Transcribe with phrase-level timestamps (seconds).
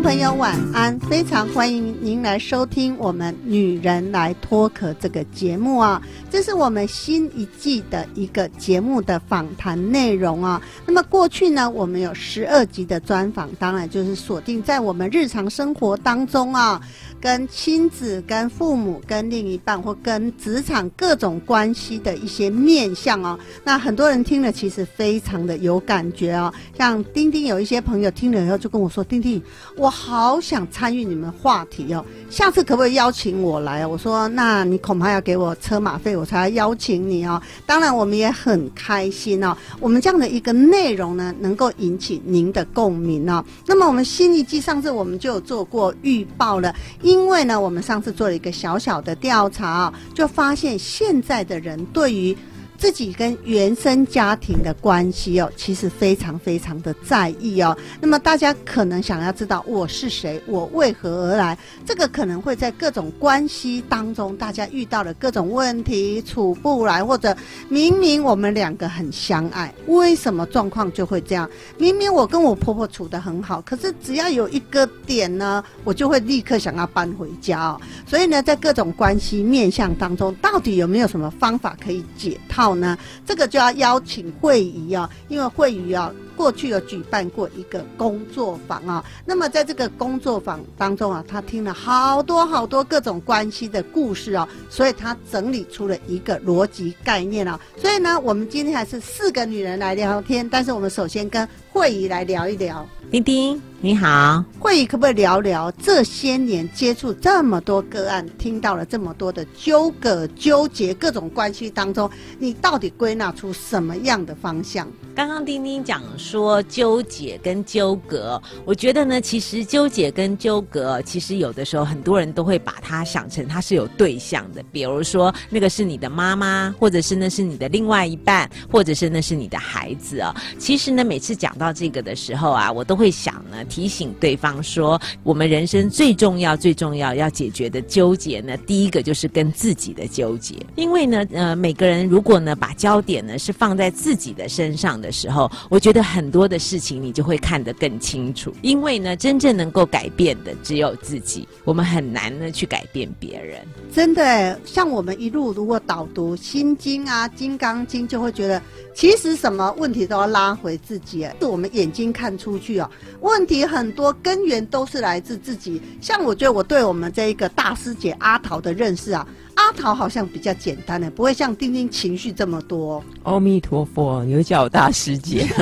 [0.00, 10.62] 朋友晚安，非常欢迎您来收听我们《女人来脱壳》这个节目啊，这是我们新一季的一个节目的访谈内容啊。
[10.86, 16.80] 那么过去呢，我们有十二集的专访，当然就是锁定在我们日常生活当中啊。
[17.20, 26.52] 跟亲子、跟父母、跟另一半或跟职场各种关系的一些面向哦，那很多人听了其实非常的有感觉哦。
[26.76, 29.42] 像丁丁有一些朋友听了以后就跟我说：“丁丁，
[29.76, 43.44] 我好想参与你们话题哦，下次可不可以邀请我来？”我说：“那你恐怕要给我车马费，我才邀请你哦。”当然，我们也很开心哦，我们这样的一个内容呢，能够引起您的共鸣哦。
[43.66, 46.74] 那么我们新一季上次我们就有做过预报了。
[47.08, 52.36] 因为呢，我们上次做了一个小小的调查，就发现现在的人对于。
[52.78, 57.76] 自己跟原生家庭的关系哦，其实非常非常的在意哦。
[58.00, 61.58] 那么大家可能想要知道我是谁，我为何而来？
[61.84, 67.36] 这个可能会在各种关系当中，大家遇到了各种问题处不来，或者
[67.68, 71.50] 明明我们两个很相爱，为什么状况就会这样？
[71.78, 77.80] 明明我跟我婆婆处得很好，可是只要有一个点呢，我就会立刻想要搬回家哦。
[78.06, 82.67] 所以呢，在各种关系面向当中，到底有没有什么方法可以解套？
[82.74, 89.04] 呢，这个就要邀请会议啊，因为会议啊，过去有举办过一个工作坊啊。
[89.24, 97.58] 那么在这个工作坊当中啊，他听了好多好多各种关系的故事啊，所以他整理出了一个逻辑概念啊。
[97.76, 102.88] 所以呢，我们今天还是四个女人来聊天，但是我们首先跟会议来聊一聊。
[103.10, 114.86] 丁丁，你好，会议可不可以聊聊这些年接触这么多个案，听到了这么多的纠葛、纠结各种关系当中，你到底归纳出什么样的方向？
[115.18, 130.32] 刚刚丁丁讲说纠结跟纠葛，我觉得呢，其实纠结跟纠葛，其实有的时候很多人都会把它想成它是有对象的，比如说那个是你的妈妈，或者是那是你的另外一半，或者是那是你的孩子啊。
[130.56, 140.54] 其实呢，每次讲到这个的时候啊，我都会想呢，提醒对方说，我们人生最重要、最重要要解决的纠结呢，第一个就是跟自己的纠结。
[140.76, 148.52] 因为呢，呃，每个人如果呢，把焦点呢是放在自己的身上的的时候，我觉得很多的事情你就会看得更清楚。
[148.60, 153.66] 因为呢，真正能够改变的只有自己，我们很难呢去改变别人。
[153.90, 158.60] 真的，像我们一路如果导读《心经》啊，《金刚经》，就会觉得
[158.94, 162.90] 其实什么问题都要拉回自己，是我们眼睛看出去哦。
[163.20, 165.80] 问题很多，根源都是来自自己。
[166.02, 169.26] 像我觉得我对我们这一个大师姐阿桃的认识啊，
[169.58, 173.02] 阿桃好像比较简单的，不会像丁丁情绪这么多。
[173.24, 175.46] 阿弥陀佛，有叫我大师姐。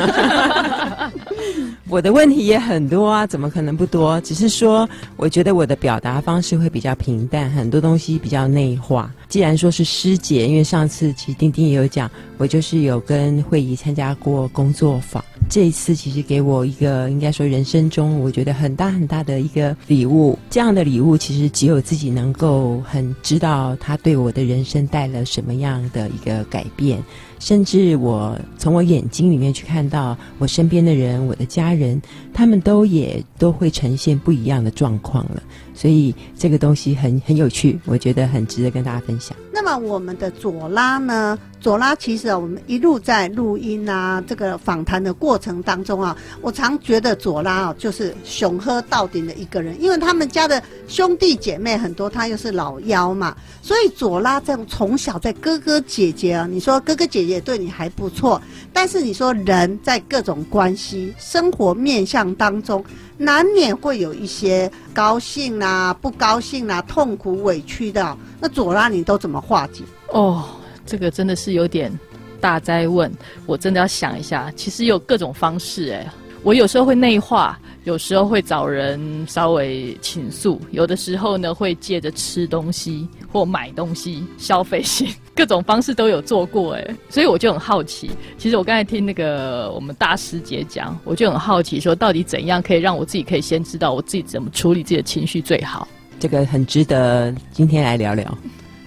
[1.89, 4.21] 我的问题也很多啊，怎么可能不多？
[4.21, 4.87] 只是说，
[5.17, 9.11] 我觉得我的表达方式会比较平淡，很多东西比较内化。
[9.29, 15.25] 既然说是师姐，因为上次其实丁丁也有讲，我就是有跟会议参加过工作坊。
[15.49, 20.39] 这一次其实给我一个应该说人生中我觉得很大很大的一个礼物。
[20.51, 27.03] 这样的礼物其实只有自己能够很知道，它对我的人生带了什么样的一个改变。
[27.39, 32.01] 甚至我从我眼睛里面去看到我身边的人，我的家人，
[32.33, 35.43] 他们都也都会呈现不一样的状况了。
[35.75, 39.37] 所以这个东西很很有趣，我觉得很值得跟大家分享。
[39.57, 41.39] 那么我们的左拉呢？
[41.63, 58.39] 左拉其实啊，我们一路在录音啊，这个访谈的过程当中啊，我常觉得左拉啊就是雄喝到顶的一个人，因为他们家的兄弟姐妹很多，他又是老幺嘛，所以左拉这样从小在哥哥姐姐啊，你说哥哥姐姐对你还不错，
[58.75, 62.85] 但是你说人在各种关系、生活面相当中。
[63.19, 68.15] 难免会有一些高兴啊、不高兴啊、痛苦、委屈的。
[68.47, 69.83] 那左拉，你都怎么化解？
[70.13, 70.45] 哦，
[70.87, 71.93] 这个真的是有点
[72.41, 73.13] 大灾问，
[73.45, 74.53] 我真的要想一下。
[74.55, 76.09] 其实有各种方式，哎，
[76.45, 88.13] 我有时候会内化，有时候会找人稍微倾诉，有的时候呢会借着吃东西或买东西消费性，各种方式都有做过哎，所以我就很好奇。
[88.39, 95.89] 其实我刚才听那个我们大师姐讲，我就很好奇，说到底怎样可以让我自己可以先知道我自己怎么处理自己的情绪最好？
[96.19, 98.37] 这个很值得今天来聊聊。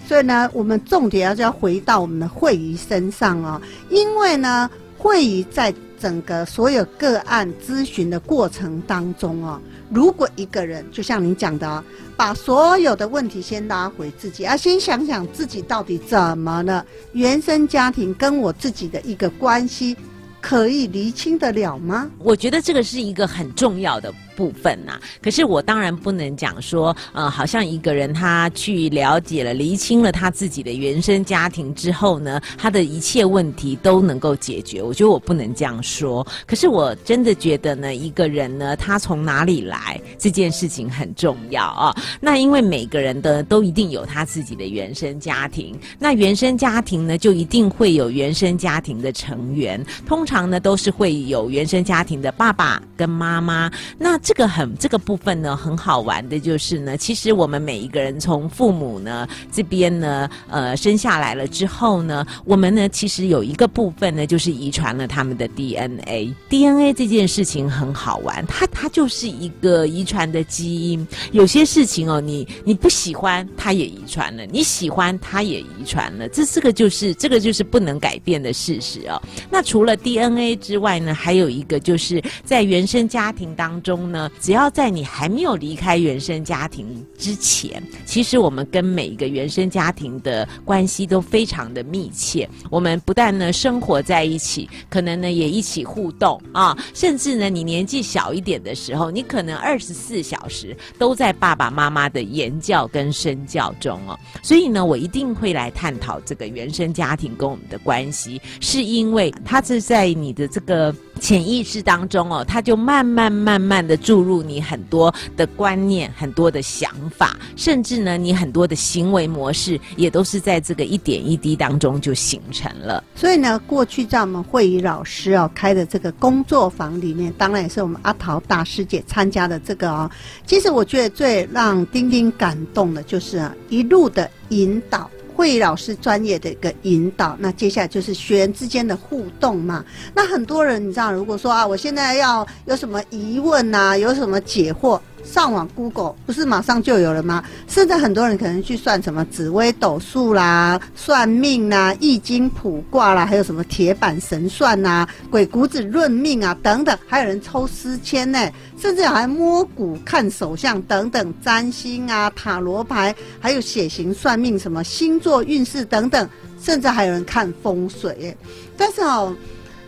[0.07, 5.73] 所以呢，我们重点要就要回到我们的慧仪身上哦，因为呢，慧仪在。
[6.01, 9.59] 整个所有个案咨询的过程当中哦，
[9.89, 11.83] 如果一个人就像您讲的，
[12.15, 19.93] 把所有的问题先拉回自己，要先想想自己到底怎么了，原生家庭跟我自己的一个关系，
[20.39, 22.09] 可以厘清得了吗？
[22.19, 24.13] 我觉得这个是一个很重要的。
[24.39, 34.81] 部分呐，可是我当然不能讲说，呃，好像一个人他去了解了、厘清了他自己的原生家庭之后呢，他的一切问题都能够解决。
[34.81, 36.25] 我觉得我不能这样说。
[36.47, 41.93] 可是我真的觉得呢，一个人呢，他从哪里来这件事情很重要啊。
[42.21, 53.69] 那因为每个人的都一定有他自己的原生家庭，那原生家庭呢，就一定会有原生家庭的成员，通常呢都是会有原生家庭的爸爸跟妈妈。
[53.97, 66.31] 那这个很这个部分呢，很好玩的就是呢，其实我们每一个人从父母呢这边呢，呃，生下来了之后呢，我们呢其实有一个部分呢，就是遗传了他们的 DNA。
[66.47, 71.07] DNA 这件事情很好玩，它它就是一个遗传的基因。
[71.31, 76.29] 有些事情哦，你你不喜欢，它也遗传了；你喜欢，它也遗传了。
[76.29, 79.19] 这这个就是这个就是不能改变的事实哦。
[79.49, 84.18] 那除了 DNA 之外呢，还有一个就是在原生家庭当中呢。
[84.39, 92.49] 只要在你还没有离开原生家庭之前，其实我们跟每一个原生家庭的关系都非常的密切。
[92.71, 104.17] 我们不但呢生活在一起，可能呢也一起互动啊，甚至呢你年纪小一点的时候，你可能二十四小时都在爸爸妈妈的言教跟身教中哦。
[104.41, 113.99] 所以呢，我一定会来探讨这个原生家庭跟我们的关系，是因为它是在你的这个潜意识当中哦，它就慢慢慢慢的。
[113.99, 123.03] 注入你很多的观念、很多的想法，甚至呢，你很多的行为模式也都是在这个一点一滴当中就形成了。
[123.13, 130.09] 所以呢，过去在我们会议老师哦开的这个工作坊里面，当然也是我们阿桃大师姐参加的这个哦。
[130.47, 135.11] 其实我觉得最让丁丁感动的就是啊，一路的引导。
[135.39, 139.85] 会老师专业的一个引导，那接下来就是学员之间的互动嘛。
[140.13, 144.99] 那很多人你知道，如果说啊，我现在要有什么疑问呐，有什么解惑。
[145.23, 147.43] 上网 Google 不是马上就有了吗？
[147.67, 166.27] 甚至很多人可能去算什么紫微斗数啦、算命啦、易经卜卦啦，还有什么铁板神算呐、鬼谷子论命啊等等，还有人抽丝签呢，甚至还摸骨看手相等等，占星啊、塔罗牌，还有血型算命，什么星座运势等等，
[166.61, 168.35] 甚至还有人看风水。
[168.75, 169.35] 但是哦，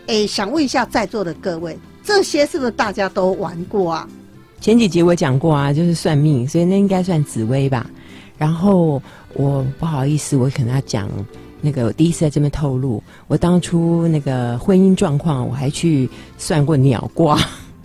[0.06, 4.08] 哎，想问一下在座的各位，这些是不是大家都玩过啊？
[4.62, 7.90] 前几集我讲过啊，就是算命，所以那应该算紫薇吧。
[8.38, 9.02] 然后
[9.34, 11.08] 我不好意思，我可能要讲
[11.60, 17.36] 那个我第一次在这边透露，我当初那个婚姻状况，我还去算过鸟卦。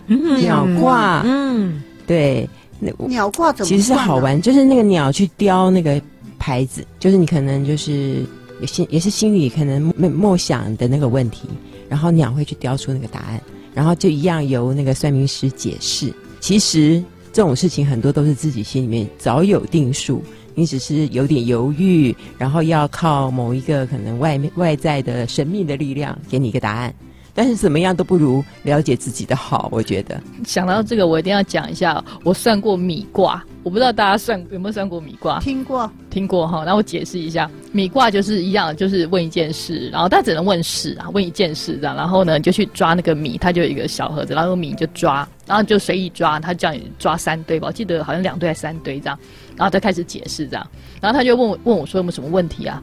[0.06, 2.48] 鸟卦，嗯，对，
[2.78, 3.68] 那鸟卦怎么？
[3.68, 6.00] 其实是好玩，就是那个鸟去雕那个
[6.38, 8.24] 牌子，就是你可能就是
[8.60, 11.48] 也心也是心里可能默默想的那个问题，
[11.88, 13.42] 然后鸟会去雕出那个答案，
[13.74, 16.14] 然后就一样由那个算命师解释。
[16.40, 17.02] 其实
[17.32, 20.22] 这种事情很多都是自己心里面早有定数，
[20.54, 26.94] 你只是有点犹豫，然后要靠某一个可能外面外在的神秘的力量给你一个答案。
[27.34, 30.20] 但是怎么样都不如了解自己的好，我觉得。
[30.44, 35.38] 想到这个，我一定要讲一下，我算过米卦，我不知道大家算有没有算过米卦？
[35.38, 36.64] 听过，听过哈。
[36.66, 49.18] 那我解释一下，米卦就是一样，就是问一件事，然后他只能问事啊，问一件事这样，然后呢，你就去抓那个米，它就有一个小盒子，然后米就抓，然后就随意抓，他叫你抓三堆吧，我记得好像两堆还是三堆这样，
[49.56, 50.64] 然后再开始解释这样，
[51.00, 52.80] 然后他就问我问我说有没有什么问题啊？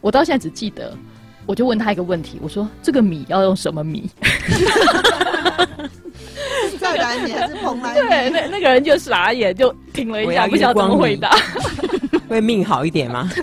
[0.00, 0.92] 我到现在只记得。
[1.48, 4.10] 我就问他一个问题，我说：“这个米要用什么米？”
[6.80, 8.00] 再来米还是蓬莱米？
[8.08, 11.36] 对，那那个人就傻眼，就停了一下，不晓得怎么回答。
[12.28, 13.30] 会命好一点吗？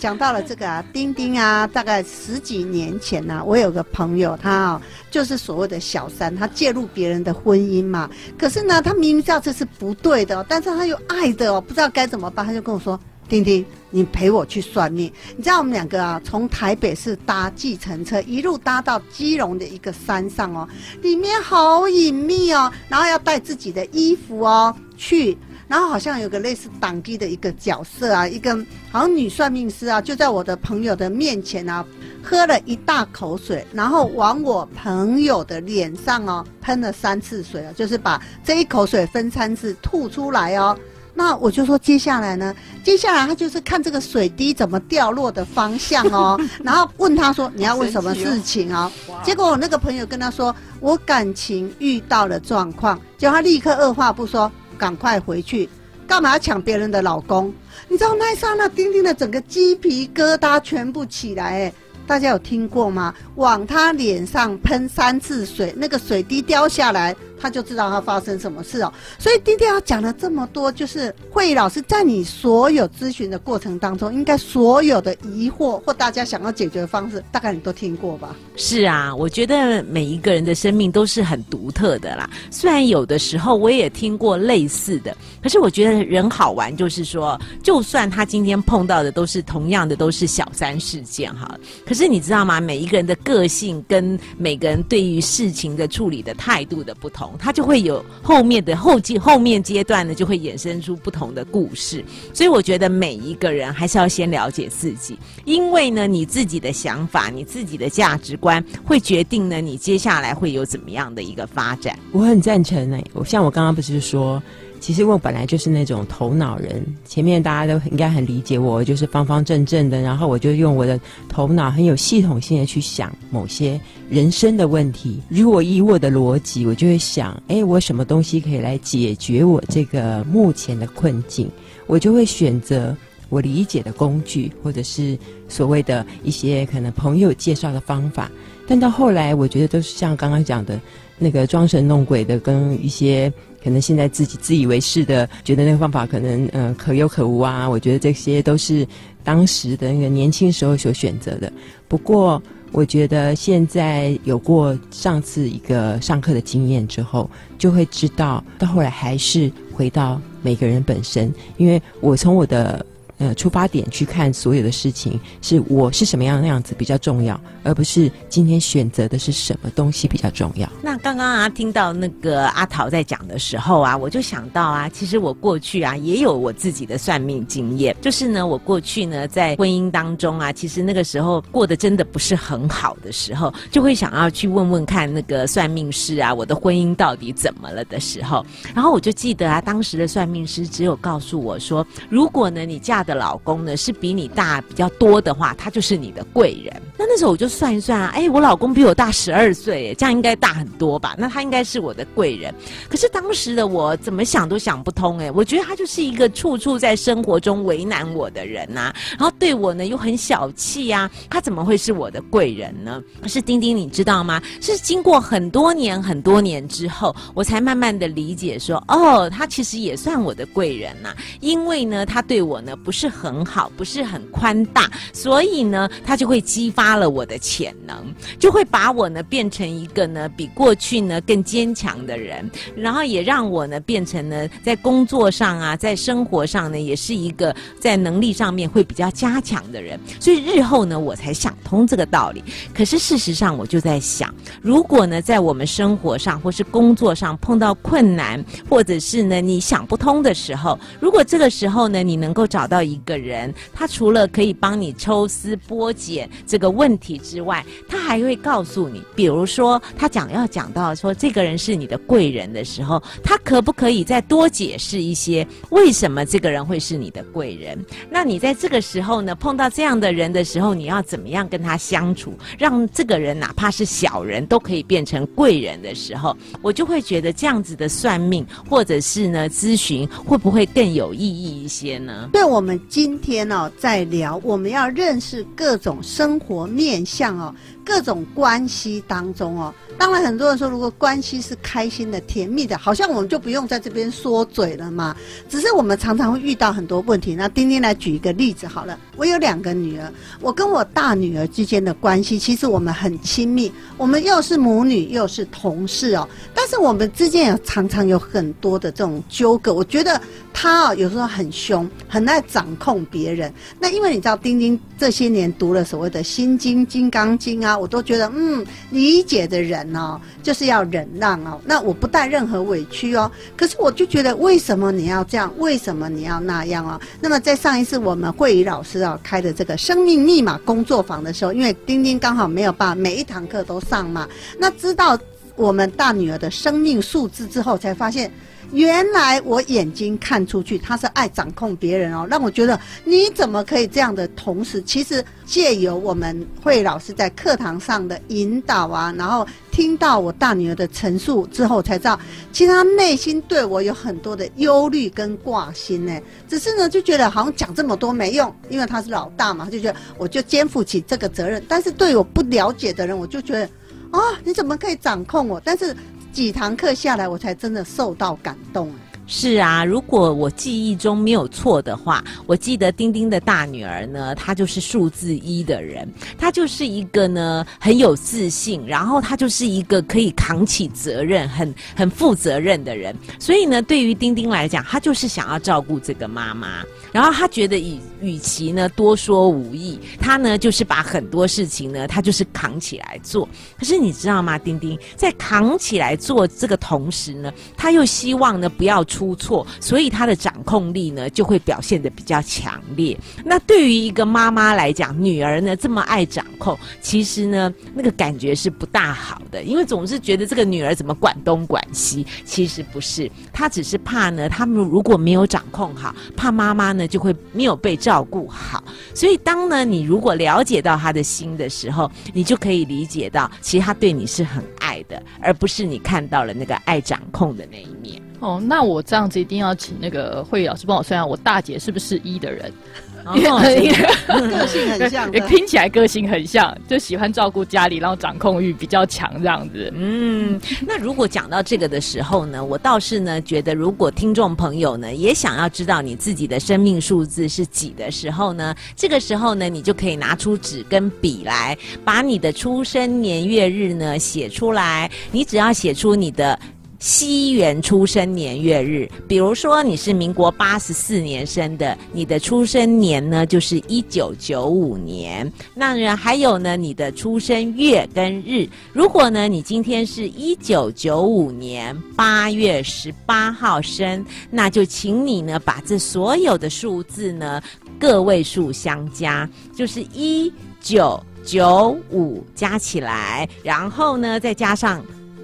[0.00, 8.08] 讲到了这个啊，丁丁啊，大概十几年前呢，我有个朋友，他啊就是所谓的小三，他介入别人的婚姻嘛。
[8.38, 12.98] 可是呢，他明明知道这是不对的，但是他又爱的哦，不知道该怎么办，他就跟我说。
[13.28, 15.12] 丁丁，你陪我去算命。
[15.36, 20.68] 你知道我们两个啊，从台北市搭计程车，一路搭到基隆的一个山上哦，
[21.00, 25.38] 里面好隐秘哦，然后要带自己的衣服哦去。
[25.70, 28.52] 然后好像有个类似党机的一个角色啊，一个
[28.90, 31.86] 好像女算命师啊，就在我的朋友的面前啊，
[32.24, 40.76] 喝了一大口水，然后往我朋友的脸上哦喷了三次水啊，就是把这一口水分三次吐出来哦。
[41.14, 48.90] 那我就说接下来呢，接下来他就是看这个水滴怎么掉落的方向哦，然后问他说你要问什么事情哦？
[49.22, 54.50] 结果我那个朋友跟他说我感情遇到了状况，结果他立刻二话不说。
[54.80, 55.68] 赶快回去，
[56.06, 57.52] 干嘛要抢别人的老公？
[57.86, 61.72] 你知道那一刹那，丁丁的整个鸡皮疙瘩全部起来，哎。
[62.06, 63.14] 大家有听过吗？
[63.36, 68.92] 往他脸上喷三次水，那个水滴掉下来，他就知道他发生什么事哦。
[69.18, 78.34] 所以今天要讲了这么多，就是慧老师在你所有咨询的过程当中，应该所有的疑惑或大家想要解决的方式，大概你都听过吧？
[78.56, 82.28] 是啊，我觉得每一个人的生命都是很独特的啦。
[82.50, 91.56] 虽然有的时候我也听过类似的，可是我觉得人好玩，就是说，就算他今天碰到的都是同样的，都是小三事件哈，
[91.86, 91.94] 可。
[92.00, 92.62] 是，你知道吗？
[92.62, 102.04] 每一个人的个性跟每个人对于事情的处理的态度的不同，他就会有后面的后阶后面阶段呢，就会衍生出不同的故事。
[102.32, 111.98] 所以我觉得每一个人还是要先了解自己，因为呢，你自己的想法、你自己的价值观，会决定呢你接下来会有怎么样的一个发展。
[112.12, 114.42] 我很赞成哎，我像我刚刚不是说。
[114.80, 125.20] 其实我本来就是那种头脑人，前面大家都应该很理解我，就是方方正正的，然后我就用我的头脑很有系统性的去想某些人生的问题。
[125.28, 131.46] 如果以我的逻辑，我就会想，哎，我什么东西可以来解决我这个目前的困境？
[131.86, 132.96] 我就会选择
[133.28, 138.30] 我理解的工具，或者是所谓的一些可能朋友介绍的方法。
[138.66, 140.80] 但到后来，我觉得都是像刚刚讲的
[141.18, 143.30] 那个装神弄鬼的，跟一些。
[143.62, 147.68] 可能现在自己自以为是的，觉得那个方法可能嗯可有可无啊。
[147.68, 148.86] 我觉得这些都是
[149.22, 151.52] 当时的那个年轻时候所选择的。
[151.88, 162.84] 不过，我觉得现在有过上次一个上课的经验之后，就会知道到后来还是回到每个人本身，因为我从我的。
[163.20, 170.66] 呃，出发点去看所有的事情，是我是什么样的样子比较重要，而不是今天选择的是什么东西比较重要。
[170.80, 188.42] 那刚刚啊，听到那个阿桃在讲的时候啊，我就想到啊，其实我过去啊也有我自己的算命经验，就是呢，我过去呢在婚姻当中啊，其实那个时候过得真的不是很好的时候，就会想要去问问看那个算命师啊，我的婚姻到底怎么了的时候，
[188.74, 196.80] 然后我就记得啊，当时的算命师只有告诉我说，如果呢你嫁的的老公呢是比你大比较多的话，他就是你的贵人。
[196.96, 201.16] 那那时候我就算一算啊，哎，我老公比我大十二岁，这样应该大很多吧？
[201.18, 202.54] 那他应该是我的贵人。
[202.88, 213.02] 可是当时的我怎么想都想不通，哎，我觉得他就是一个处处在生活中为难我的人呐，然后对我呢又很小气呀，他怎么会是我的贵人呢？
[213.20, 214.40] 可是丁丁，你知道吗？
[214.60, 222.99] 是经过很多年很多年之后，我才慢慢的理解说，哦，他其实也算我的贵人呐，因为呢，他对我呢不是。
[223.00, 227.96] 是很好，不是很宽大，所以呢，他就会激发了我的潜能，
[228.38, 239.98] 就会把我呢变成一个呢比过去呢更坚强的人，然后也让我呢变成呢在工作上啊，在生活上呢也是一个在能力上面会比较加强的人。
[240.20, 242.44] 所以日后呢，我才想通这个道理。
[242.74, 267.78] 可是事实上，我就在想，如果呢在我们生活上或是工作上碰到困难，或者是呢你想不通的时候，如果这个时候呢你能够找到一个人，他除了可以帮你抽丝剥茧这个问题之外，他还会告诉你，比如说他讲要讲到说这个人是你的贵人的时候，他可不可以再多解释一些为什么这个人会是你的贵人？
[268.10, 282.28] 那你在这个时候呢，碰到这样的人的时候，你要怎么样跟他相处，让这个人哪怕是小人都可以变成贵人的时候，我就会觉得这样子的算命或者是呢咨询会不会更有意义一些呢？
[282.32, 282.79] 对我们。
[282.88, 295.16] 今天哦，在聊我们要认识各种生活面相哦，各种关系当中哦，当然，很多人说，如果关系是开心的、甜蜜的，好像我们就不用在这边说嘴了嘛。
[295.48, 297.34] 只是我们常常会遇到很多问题。
[297.34, 300.10] 那丁丁来举一个例子好了，我有两个女儿，
[300.40, 306.26] 我跟我大女儿之间的关系，其实我们很亲密，我们又是母女，又是同事哦。
[306.54, 309.74] 但是我们之间也常常有很多的这种纠葛。
[309.74, 310.18] 我觉得
[310.54, 313.52] 她啊，有时候很凶，很爱掌控别人。
[313.78, 321.60] 那因为你知道，丁丁这些年读了所谓的《心经》《金刚经》啊，我都觉得，嗯，理解的人哦，就是要忍让哦。
[321.66, 323.30] 那我不带任何委屈哦。
[323.54, 325.52] 可是我就觉得，为什么你要这样？
[325.58, 326.98] 为什么你要那样哦？
[327.20, 335.18] 那么在上一次我们慧仪老师啊开的这个生命密码工作坊的时候，因为丁丁刚好没有把每一堂课都上嘛，那知道
[335.56, 338.30] 我们大女儿的生命数字之后，才发现。
[338.72, 344.28] 原来我眼睛看出去，他是爱掌控别人哦，让我觉得你怎么可以这样的？
[344.28, 352.18] 同时，其实借由我们会老师在课堂上的引导啊，然后听到我大女儿的陈述之后，才知道
[352.52, 356.16] 其实她内心对我有很多的忧虑跟挂心呢。
[356.48, 361.60] 只是呢，就觉得好像讲这么多没用，因为他是老大嘛，就觉得我就肩负起这个责任。
[361.66, 363.64] 但是对我不了解的人，我就觉得
[364.12, 365.60] 啊，你怎么可以掌控我？
[365.64, 365.96] 但是。
[366.32, 368.92] 几堂课下来，我才真的受到感动。
[369.32, 383.14] 是啊，如果我记忆中没有错的话，我记得丁丁的大女儿呢，她就是数字一的人，她就是一个呢很有自信，然后她就是一个可以扛起责任、很很负责任的人。
[383.38, 386.84] 所以呢，对于丁丁来讲，他就是想要照顾这个妈妈。
[387.12, 393.48] 然后他觉得与与其呢多说无益，他呢就是把很多事情呢，他就是扛起来做。
[393.78, 403.14] 可是你知道吗，丁丁在扛起来做这个同时呢，他又希望呢不要出错，所以他的掌控力呢就会表现的比较强烈。
[403.44, 412.26] 那对于一个妈妈来讲，女儿呢这么爱掌控，其实呢那个感觉是不大好的，因为总是觉得这个女儿怎么管东管西。
[412.46, 417.06] 其实不是，她只是怕呢，他们如果没有掌控好，怕妈妈呢。
[417.10, 418.84] 就会没有被照顾好，
[419.16, 428.22] 所以当呢你如果了解到他的心的时候，你就可以理解到，其实他对你是很爱的，而不是你看到了那个爱掌控的那一面。
[428.40, 432.72] 哦，那我这样子一定要请那个慧老师帮我算下，我大姐是不是一的人？
[433.30, 439.92] 个性很像，听起来个性很像，就喜欢照顾家里，然后掌控欲比较强这样子。
[439.94, 455.10] 嗯，那如果讲到这个的时候呢，我倒是呢觉得，如果听众朋友呢也想要知道你自己的生命数字是几的时候呢，这个时候呢，你就可以拿出纸跟笔来，把你的出生年月日呢写出来。
[455.30, 456.58] 你只要写出你的。
[457.00, 465.50] 西元出生年月日，比如说你是民国八十四年生的，你的出生年呢就是一九九五年。
[465.74, 477.62] 那呢还有呢你的出生月跟日，如果呢你今天是一九九五年八月十八号生，那就请你呢把这所有的数字呢
[477.98, 485.02] 个位数相加，就是一九九五加起来，然后呢再加上。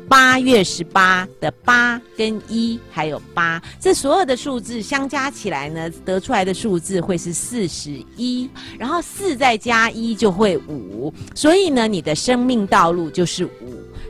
[0.09, 8.49] 八月十八的八跟一还有八，这所有的数字相加起来呢，得出来的数字会是四十一。
[8.79, 13.51] 然后四再加一就会五，所以呢，你的生命道路就是五。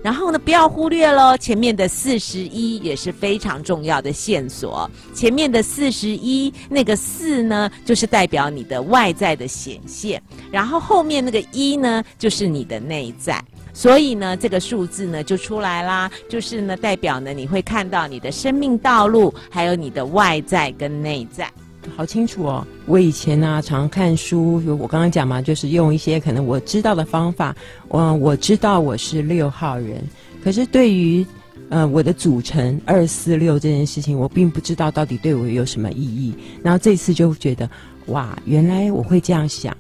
[0.02, 4.88] 然后呢，不要忽略喽，前面的四十一也是非常重要的线索。
[5.14, 13.42] 前面的四十一那个四呢，就是代表你的外在的显现，然后后面那个一呢，就是你的内在。
[13.76, 21.46] 所以呢，这个数字呢就出来啦，就是呢代表呢你会看到你的生命道路，还有你的外在跟内在，
[21.94, 22.66] 好清楚哦。
[22.86, 27.54] 我以前呢常看书，我刚刚讲嘛，就是用一些可能我知道的方法，
[27.88, 30.02] 我我知道我是六号人，
[30.42, 31.24] 可是对于
[31.68, 36.34] 呃我的组成二四六这件事情，我并不知道到底对我有什么意义。
[36.62, 37.68] 然后这次就觉得，
[38.06, 39.76] 哇，原来我会这样想。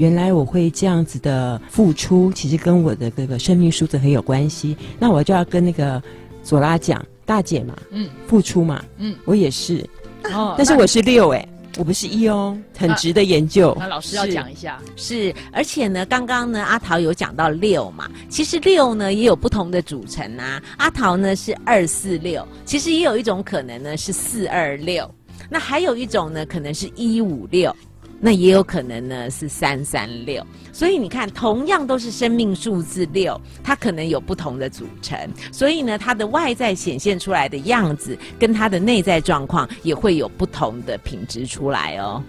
[0.00, 4.74] 原来我会这样子的付出，其实跟我的这个生命数字很有关系。
[4.98, 6.02] 那我就要跟那个
[6.42, 9.86] 左拉讲，大姐嘛，嗯，付出嘛，嗯，我也是，
[10.32, 13.76] 哦， 但是我是六哎，我不是一哦，很值得研究。
[13.78, 20.62] 那老师要讲一下，是，而且呢，刚刚呢，阿桃有讲到六嘛，其实六呢也有不同的组成啊。
[20.78, 25.14] 阿桃呢是二四六，其实也有一种可能呢是四二六，
[25.50, 27.76] 那还有一种呢可能是一五六。
[28.22, 30.46] 那也有可能呢，是三三六。
[30.72, 35.18] 所以你看，同样都是生命数字六，它可能有不同的组成。
[35.50, 42.22] 所以呢，它的外在显现出来的样子，跟它的内在状况也会有不同的品质出来哦。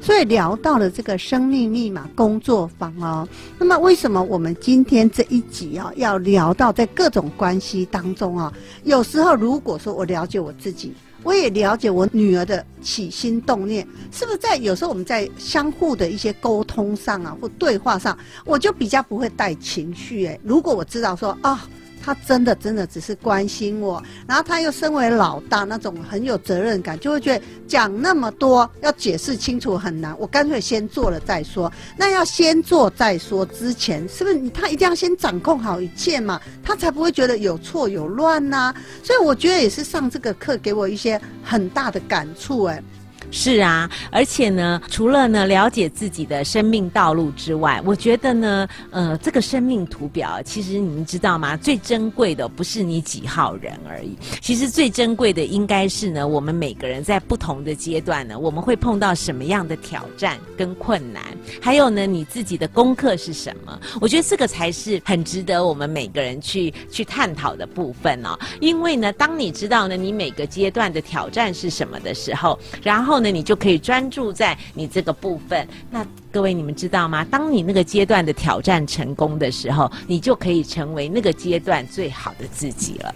[0.00, 3.28] 所以聊到了这个生命密码工作坊哦。
[3.58, 8.52] 那么为什么我们今天这一集啊要聊到在各种关系当中啊？
[8.84, 10.92] 有时候如果说我了解我自己。
[11.22, 20.26] 我也了解我女儿的起心动念，是不是在有时候我们在相互的一些沟通上啊，或对话上，我就比较不会带情绪。
[20.26, 21.68] 哎，如果我知道说啊。
[22.02, 31.72] 他真的真的只是关心我，然后他又身为老大，那种很有责任感，就会觉得讲那么多要解释清楚很难，我干脆先做了再说。
[31.96, 36.40] 那要先做再说之前，是不是他一定要先掌控好一切嘛？
[36.62, 38.74] 他才不会觉得有错有乱呐。
[39.02, 42.82] 所以我觉得也是上这个课给我一些很大的感触，哎。
[43.30, 51.56] 是啊，而且呢，除了呢了解自己的生命道路之外，我觉得呢，呃，这个生命图表，其实你们知道吗？
[51.56, 61.22] 最珍贵的不是你几号人而已，其实最珍贵的应该是呢，我们每个人在不同的阶段呢，我们会碰到什么样的挑战跟困难，
[61.60, 63.78] 还有呢，你自己的功课是什么？
[64.00, 68.38] 我觉得这个才是很值得我们每个人去去探讨的部分哦。
[68.60, 73.11] 因为呢，当你知道呢，你每个阶段的挑战是什么的时候，然后。
[73.12, 75.68] 后呢你就可以专注在你这个部分。
[75.90, 77.22] 那各位，你们知道吗？
[77.30, 83.14] 当你那个阶段的挑战成功的时候，你就可以成为那个阶段最好的自己了。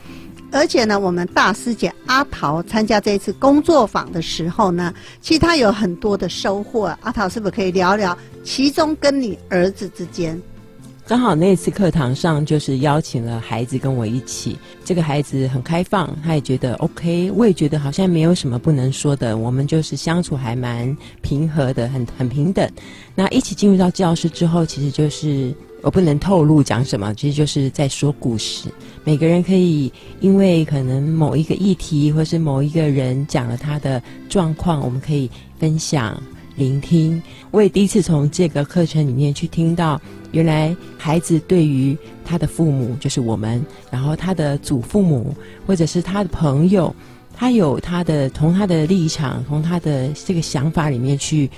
[0.52, 6.94] 而且呢，我们大师姐阿桃参加这一次工作坊的时候呢，其实她有很多的收获。
[7.00, 10.38] 阿桃是不是可以聊聊其中跟你儿子之间？
[11.08, 22.68] 刚好那次课堂上就是邀请了孩子跟我一起，这个孩子很开放，他也觉得 OK，我也觉得好像没有什么不能说的，我们就是相处还蛮平和的，很很平等。
[23.14, 28.68] 那一起进入到教室之后，其实就是我不能透露讲什么，其实就是在说故事。
[29.04, 36.20] 每个人可以因为可能某一个议题，或是某一个人讲了他的状况，我们可以分享。
[36.56, 40.00] 聆听，我也第一次从这个课程里面去听到，
[40.32, 45.34] 原来孩子对于他的父母，就是我们，然后他的祖父母，
[45.66, 46.94] 或者是他的朋友，
[47.34, 51.48] 他有他的从他的立场，从他的这个想法里面去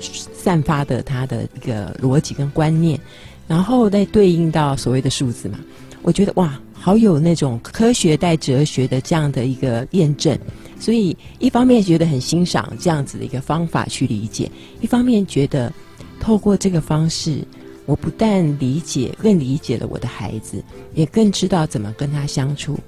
[0.00, 2.98] 散发的他的一个逻辑跟观念，
[3.46, 5.58] 然后再对应到所谓的数字嘛，
[6.02, 10.36] 我觉得哇，好有那种科学带哲学的这样的一个验证。
[10.78, 15.70] 所以，一方面觉得很欣赏这样子的一个方法去理解，一方面觉得
[16.18, 17.44] 透过这个方式，
[17.84, 20.64] 我不但理解，更理解了我的孩子，
[20.94, 22.78] 也更知道怎么跟他相处，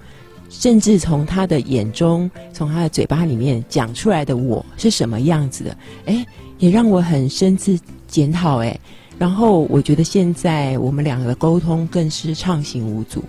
[0.48, 5.76] 甚至从他的眼中，从他的嘴巴里面讲出来的我是什么样子的，
[6.06, 6.26] 哎，
[6.58, 7.78] 也让我很深自
[8.08, 8.80] 检讨，哎，
[9.18, 13.22] 然后我觉得现在我们两个的沟通更是畅行无阻，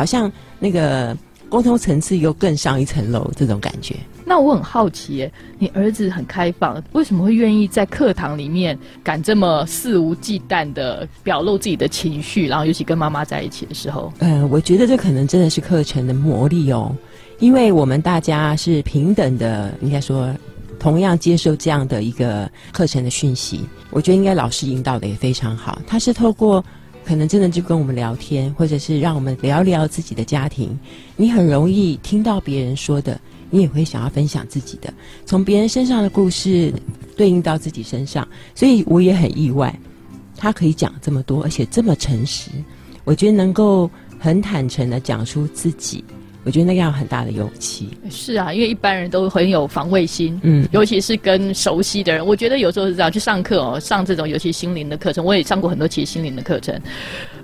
[0.00, 1.14] 好像那个。
[1.50, 3.96] 沟通层次又更上一层楼，这种感觉。
[4.24, 12.46] 那我很好奇，你儿子很开放，为什么会愿意在课堂里面敢这么肆无忌惮的表露自己的情绪？
[12.46, 16.94] 然后尤其跟妈妈在一起的时候，呃，我觉得这可能真的是课程的魔力哦，
[17.40, 20.32] 因为我们大家是平等的，应该说
[20.78, 23.62] 同样接受这样的一个课程的讯息。
[23.90, 26.64] 我觉得应该老师引导的也非常好，他是透过。
[27.04, 30.78] 可能真的就跟我们聊天，或者是让我们聊聊自己的家庭。
[31.16, 34.92] 你很容易听到别人说的，你也会想要分享自己的，
[35.26, 36.72] 从别人身上的故事
[37.16, 38.26] 对应到自己身上。
[38.54, 39.76] 所以我也很意外，
[40.36, 42.50] 他可以讲这么多，而且这么诚实。
[43.04, 46.04] 我觉得能够很坦诚的讲出自己。
[46.44, 47.88] 我觉得那个要很大的勇气。
[48.10, 52.24] 是啊，因为一般人都很有防卫心，嗯，尤其是跟熟悉的人。
[52.24, 56.80] 我觉得有时候是这样，去上课哦，上这种尤其心灵的课程，我也上过很多其实心灵的课程，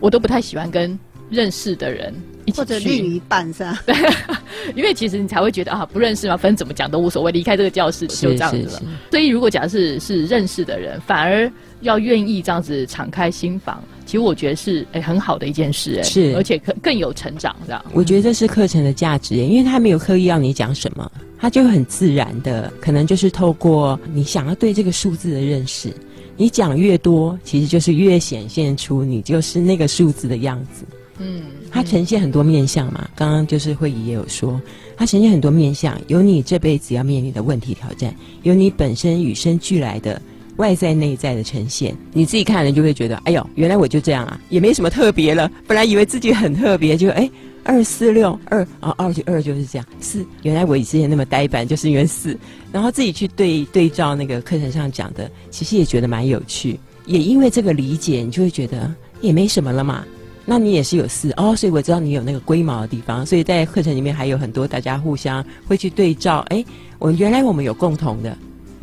[0.00, 3.82] 我都不太喜欢跟认识的人一起或者另一半是吧？
[3.84, 3.94] 对，
[4.74, 8.82] 因为其实你才会觉得啊，不认识嘛，反正怎么讲都无所谓，离开这个教室就这样子了。
[9.10, 13.82] 所以如果假设是是认识的人，反而要愿意这样子敞开心房。
[14.04, 17.84] 其实我觉得是诶很好的一件事诶，是而且更更有成长这样。
[17.92, 25.92] 我觉得这是课程的价值，因为他没有刻意要你讲什么，他就很自然的，可能就是透过你想要对这个数字的认识，
[26.36, 30.84] 你讲越多，其实就是越显现出你就是那个数字的样子。
[31.18, 34.60] 嗯，它呈现很多面相嘛，刚刚就是会议也有说，
[34.96, 40.22] 它呈现很多面相，有你这辈子要面临的问题挑战，有你本身与生俱来的。
[40.56, 45.50] 外在内在的呈现，你自己看了就会觉得，哎呦，原来我就这样啊，也没什么特别了。
[45.66, 47.30] 本来以为自己很特别，就哎，
[47.64, 49.86] 二四六二啊，二就二就是这样。
[50.00, 52.36] 四，原来我以前那么呆板，就是因为四。
[52.72, 56.78] 然后自己去对对照那个课程上讲的，其实也觉得蛮有趣。
[57.06, 60.04] 也因为这个理解，你就会觉得也没什么了嘛。
[60.44, 63.26] 那你也是有四哦，所以我知道你有那个龟毛的地方。
[63.26, 66.64] 所以在课程里面还有很多大家互相会去对照，哎，
[66.98, 68.36] 我原来我们有共同的，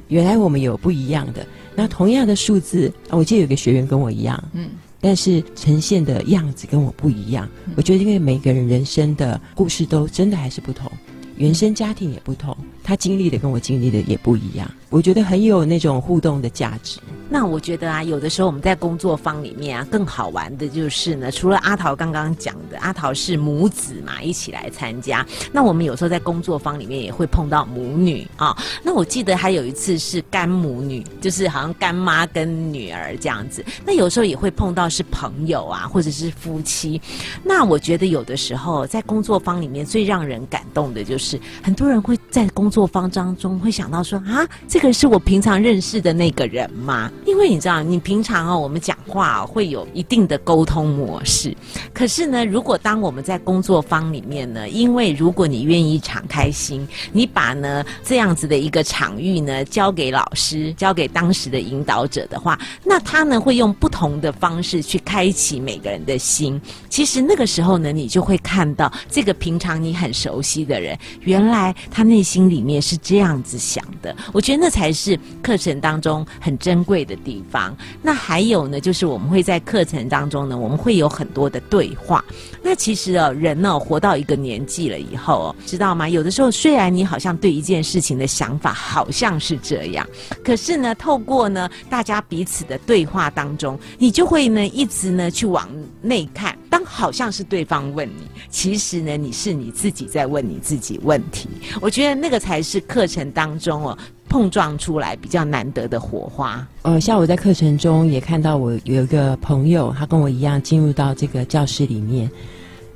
[0.10, 1.46] 原来我们有不一样的。
[1.76, 4.70] 那同样的数字，我记得有个学员跟我一样，嗯，
[5.02, 7.48] 但是呈现的样子跟我不一样。
[7.76, 10.92] 我觉得因为每个人人生的故事都真的还是不同，
[11.38, 14.70] 原生家庭也不同，他经历的跟我经历的也不一样。
[14.94, 17.00] 我觉得很有那种互动的价值。
[17.28, 25.26] 那我觉得啊，有的时候我们在工作坊里面啊，更好玩的就是呢，除了阿桃刚刚讲的，阿桃是母子嘛，一起来参加。
[25.52, 28.56] 那我们有时候在工作坊里面也会碰到母女啊。
[28.84, 33.66] 那我记得还有一次是干母女，就是好像干妈跟女儿这样子。
[33.84, 37.02] 那有时候也会碰到是朋友啊，或者是夫妻。
[37.44, 47.10] 那我觉得有的时候在工作坊里面最让人感动的就是，很多人会在工作坊当中会想到说啊，这个是我平常认识的那个人吗？
[47.26, 51.56] 因为你知道，你平常哦，我们讲话会有一定的沟通模式。
[51.94, 66.60] 可是呢，如果当我们在工作坊里面呢，因为如果你愿意敞开心，你把呢这样子的一个场域呢交给老师，交给当时的引导者的话，那他呢会用不同的方式去开启每个人的心。
[66.90, 74.14] 其实那个时候呢，你就会看到这个平常你很熟悉的人，原来他内心里面是这样子想的。
[74.34, 77.14] 我觉得那才是课程当中很珍贵的。
[77.24, 82.26] 地方，那还有呢，就是我们会在课程当中呢，我们会有很多的对话。
[82.62, 86.10] 那其实哦，人呢活到一个年纪了以后哦，知道吗？
[86.10, 90.06] 有的时候虽然你好像对一件事情的想法好像是这样，
[90.44, 95.70] 可是呢，透过呢大家彼此的对话当中，你就会呢一直呢去往
[96.02, 96.58] 内看。
[96.70, 101.48] 当好像是对方问你，其实呢你是你自己在问你自己问题。
[101.80, 103.98] 我觉得那个才是课程当中哦。
[104.34, 106.68] 碰撞出来比较难得的火花。
[106.82, 112.28] 呃，像我在课程中也看到，我有一个朋友，他跟我一样进入到这个教室里面。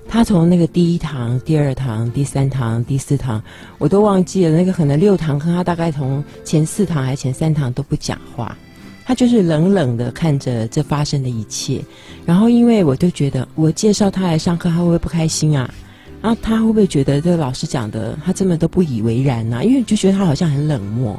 [0.10, 3.40] 他从那个第一堂、第二堂、第三堂、第四堂，
[3.78, 4.58] 我都忘记了。
[4.58, 8.58] 那个可能六堂课，他大概从前四堂还是前三堂都不讲话，
[9.06, 11.86] 他就是冷冷的看着这发生的一切。
[12.26, 15.72] 然后，因为我就觉得，我介绍他来上课，他会不会不开心啊？
[16.28, 19.64] 那他会不会觉得这个老师讲的他根本都不以为然呢？
[19.64, 21.18] 因为就觉得他好像很冷漠。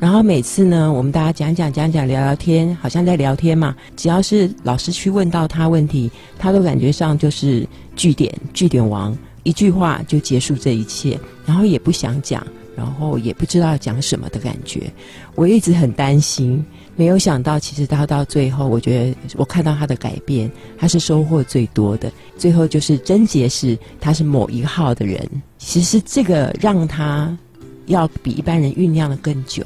[0.00, 3.76] 然后每次呢，我们大家讲讲讲讲聊聊天，好像在聊天嘛。
[3.96, 11.16] 只要是老师去问到他问题，他都感觉上就是句点句点王，一句话就结束这一切，
[11.46, 12.44] 然后也不想讲，
[12.74, 14.90] 然后也不知道讲什么的感觉。
[15.36, 16.66] 我一直很担心。
[16.98, 22.10] 没有想到，其实他到最后，我觉得我看到他的改变，他是收获最多的。
[22.36, 25.24] 最后就是贞洁是他是某一号的人，
[25.58, 27.38] 其实这个让他
[27.86, 29.62] 要比一般人酝酿的更久，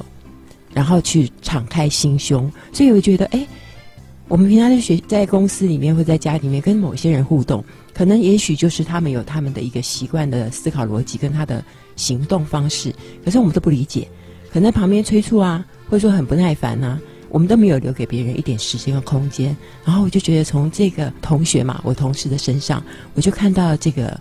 [0.75, 2.51] 然后去敞开心胸。
[2.71, 3.47] 所以我觉得，哎，
[4.27, 7.65] 我们平常在学在公司里面或在家里面跟某些人互动，
[7.95, 11.65] 可能也许就是他们有他们的一个习惯的思考逻辑跟他的
[11.95, 12.93] 行动方式，
[13.25, 14.07] 可是我们都不理解，
[14.51, 16.99] 可能在旁边催促啊，或者说很不耐烦呐。
[17.33, 22.81] 我们都没有留给别人一点时间和空间，然后我就觉得从这个同学嘛，我同事的身上，
[23.15, 24.15] 我就看到这个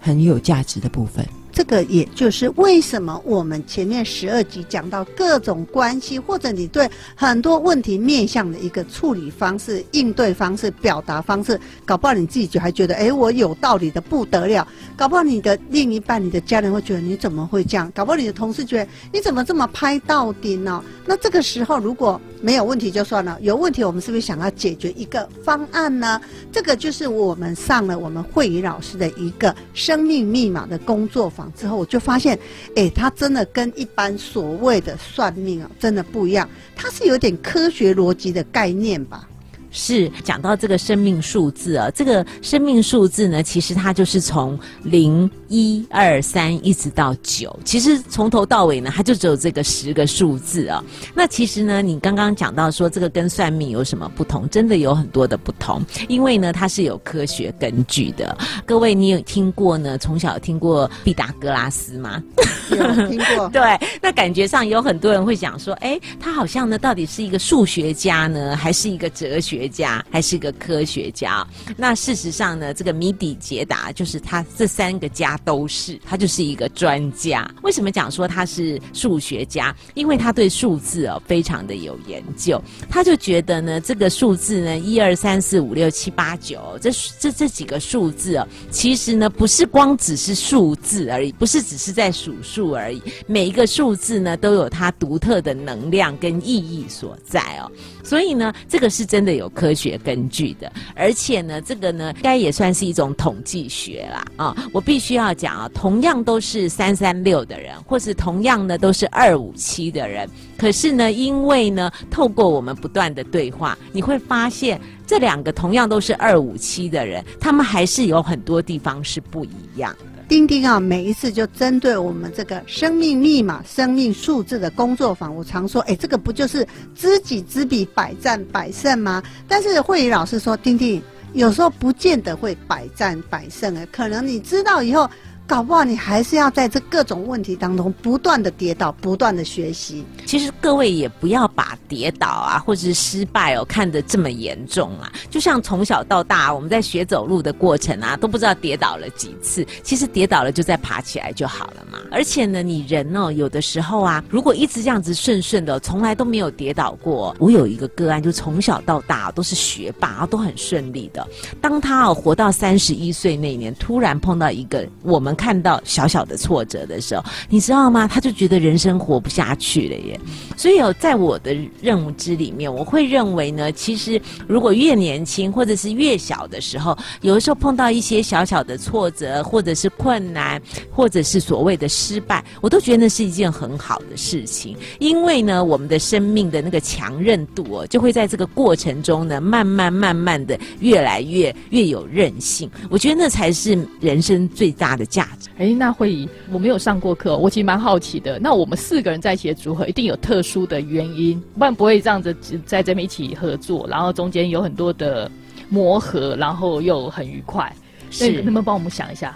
[0.00, 1.24] 很有价值的部分。
[1.56, 14.68] 这个也就是为什么我们前面十二集讲到各种关系，或者你对很多问题面向的一个处理方式、应对方式、表达方式，搞不好你自己就还觉得，哎，我有道理的不得了。
[14.98, 17.90] 搞不好你的另一半、你的家人会觉得你怎么会这样？
[17.94, 20.84] 搞不好你的同事觉得你怎么这么拍到底呢？
[21.06, 26.20] 那这个时候如果没有问题就算了，有问题我们是不是想要解决一个方案呢？
[26.52, 31.45] 这个就是我们上了我们慧宇老师的一个生命密码的工作坊。
[31.54, 32.38] 之后我就发现，
[32.74, 36.48] 哎，他真的跟一般所谓的算命啊，真的不一样。
[36.74, 39.28] 它是有点科学逻辑的概念吧。
[39.76, 50.82] 是讲到这个生命数字啊，这个生命数字呢，其实它就是从零一二三一直到九，其实从头到尾呢，它就只有这个十个数字啊。
[51.14, 54.48] 那其实呢，你刚刚讲到说这个跟算命有什么不同？
[54.48, 58.34] 真的有很多的不同，因为呢，它是有科学根据的。
[58.64, 59.98] 各位，你有听过呢？
[59.98, 62.22] 从小听过毕达哥拉斯吗？
[62.70, 62.76] 有
[63.08, 63.46] 听过。
[63.52, 63.60] 对，
[64.00, 69.65] 那感觉上有很多人会讲说，哎，他好像呢，到底是一个数学家呢，还是一个哲学？
[69.68, 77.50] 家还是个科学家，那事实上呢，这个谜底解答就是他这三个家都是，他就是一个专家。
[77.62, 79.74] 为什么讲说他是数学家？
[79.94, 97.70] 因为他对数字哦非常的有研究，他就觉得呢，这个数字呢，一二三四五六七八九，这这这几个数字哦，其实呢不是光只是数字而已，不是只是在数数而已，每一个数字呢都有它独特的能量跟意义所在哦。
[98.04, 99.50] 所以呢，这个是真的有。
[99.56, 100.70] 科学根据的。
[100.94, 104.56] 而且呢，这个呢，该也算是一种统计学啦啊！
[104.72, 120.15] 我必须要讲啊，同样都是三三六的人，或是同样呢都是二五七的人，可是呢，因为呢，透过我们不断的对话，你会发现这两个同样都是二五七的人，他们还是有很多地方是不一样的。
[120.28, 129.22] 丁丁啊，每一次就针对我们这个生命密码、生命数字的工作坊，我常说，哎，这个不就是知己知彼，百战百胜吗？
[129.46, 131.00] 但是慧宇老师说，丁丁
[131.32, 135.08] 有时候不见得会百战百胜，哎，可能你知道以后。
[135.46, 140.04] 搞不好你还是要在这各种问题当中不断的跌倒，不断的学习。
[140.26, 145.12] 其实各位也不要把跌倒啊，或者是失败哦看得这么严重啊。
[145.30, 149.64] 就像从小到大我们在学走路的过程啊，都不知道跌倒了几次。
[149.84, 152.00] 其实跌倒了就再爬起来就好了嘛。
[152.10, 157.36] 而且呢，你人哦有的时候啊，如果一直这样子顺顺的，从来都没有跌倒过。
[157.38, 161.24] 我有一个个案，就从小到大都是学霸，都很顺利的。
[161.60, 165.35] 当他哦活到三十一岁那年，突然碰到一个我们。
[165.36, 168.08] 看到小小的挫折的时候，你知道吗？
[168.08, 170.18] 他就觉得人生活不下去了耶。
[170.56, 184.76] 所以有在我的认知里面，我会认为呢，其实如果越年轻或者是越小的时候，有的时候碰到一些小小的挫折，或者是困难，或者是所谓的失败，我都觉得那是一件很好的事情。
[184.98, 192.70] 因为呢，我们的生命的那个强韧度哦，就会在这个过程中呢，慢慢慢慢的越来越越有韧性。
[192.88, 195.25] 我觉得那才是人生最大的价。
[195.58, 198.38] 哎，那会议我没有上过课，我其实蛮好奇的。
[198.38, 202.34] 那我们四个人在一起的组合，一定有特殊的原因，不然不会这样子
[202.66, 205.30] 在这边一起合作，然后中间有很多的
[205.68, 207.72] 磨合，然后又很愉快。
[208.10, 209.34] 是，能不能帮我们想一下？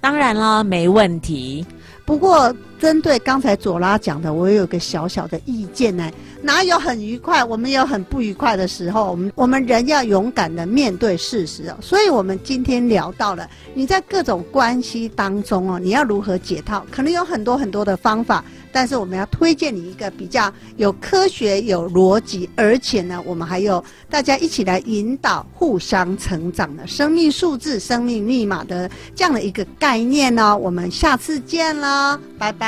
[0.00, 1.66] 当然了，没问题。
[2.04, 6.10] 不过针对刚才左拉讲的，我有个小小的意见呢。
[6.40, 7.42] 哪有很愉快？
[7.42, 9.10] 我们有很不愉快的时候。
[9.10, 11.76] 我们我们人要勇敢的面对事实哦。
[11.80, 16.86] 所以，我们今天聊到了你在各种关系当中哦，你要如何解套？
[16.92, 30.56] 可能有很多很多的方法，但是我们要推荐你一个比较有科学、有逻辑，而且呢，我们还有大家一起来引导、互相成长的生命数字、生命密码的这样的一个概念呢。
[30.56, 32.67] 我们下次见啦，拜拜，